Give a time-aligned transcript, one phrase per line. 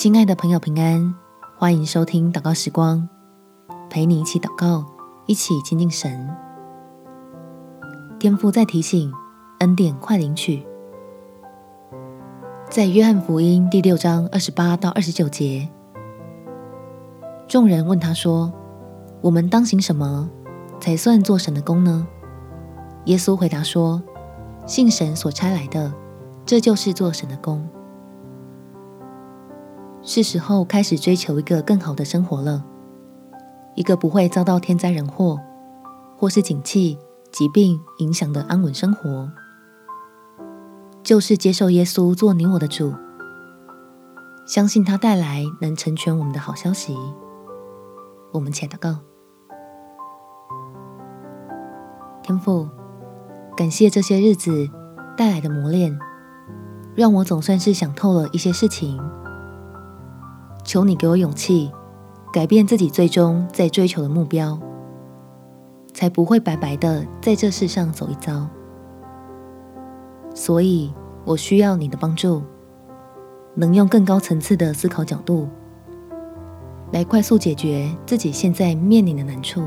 [0.00, 1.14] 亲爱的朋友，平安！
[1.58, 3.06] 欢迎收听祷告时光，
[3.90, 4.82] 陪你一起祷告，
[5.26, 6.26] 一起亲近神。
[8.18, 9.12] 天父在提醒，
[9.58, 10.66] 恩典快领取。
[12.70, 15.68] 在约翰福音第六章二十八到二十九节，
[17.46, 18.50] 众人问他说
[19.20, 20.30] ：“我们当行什么，
[20.80, 22.08] 才算做神的工呢？”
[23.04, 24.02] 耶稣回答说
[24.64, 25.92] ：“信神所差来的，
[26.46, 27.68] 这就是做神的工。”
[30.02, 32.64] 是时候开始追求一个更好的生活了，
[33.74, 35.38] 一个不会遭到天灾人祸
[36.16, 36.98] 或是景气、
[37.30, 39.30] 疾病影响的安稳生活，
[41.02, 42.94] 就是接受耶稣做你我的主，
[44.46, 46.96] 相信他带来能成全我们的好消息。
[48.32, 48.96] 我们且祷告，
[52.22, 52.68] 天父，
[53.56, 54.68] 感谢这些日子
[55.16, 55.98] 带来的磨练，
[56.94, 58.98] 让我总算是想透了一些事情。
[60.70, 61.68] 求你给我勇气，
[62.32, 64.56] 改变自己最终在追求的目标，
[65.92, 68.46] 才不会白白的在这世上走一遭。
[70.32, 72.44] 所以我需要你的帮助，
[73.56, 75.48] 能用更高层次的思考角度，
[76.92, 79.66] 来快速解决自己现在面临的难处。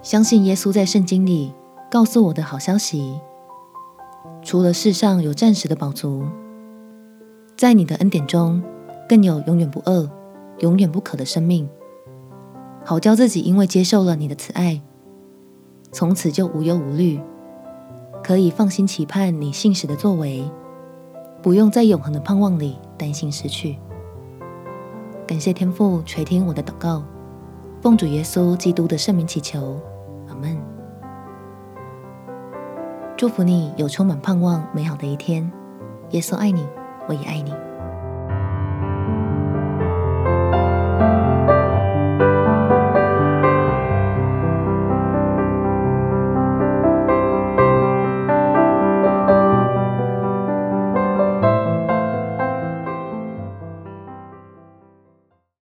[0.00, 1.52] 相信耶稣在圣经里
[1.90, 3.20] 告诉我的好消息，
[4.40, 6.24] 除了世上有暂时的饱足。
[7.62, 8.60] 在你的恩典中，
[9.08, 10.10] 更有永远不饿、
[10.58, 11.68] 永远不渴的生命，
[12.84, 14.82] 好叫自己因为接受了你的慈爱，
[15.92, 17.20] 从此就无忧无虑，
[18.20, 20.42] 可以放心期盼你信实的作为，
[21.40, 23.78] 不用在永恒的盼望里担心失去。
[25.24, 27.04] 感谢天父垂听我的祷告，
[27.80, 29.78] 奉主耶稣基督的圣名祈求，
[30.28, 30.58] 阿门。
[33.16, 35.48] 祝福你有充满盼望、美好的一天。
[36.10, 36.66] 耶稣爱你。
[37.08, 37.71] 我也爱你。